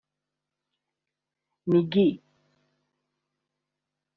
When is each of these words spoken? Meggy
Meggy 1.71 2.09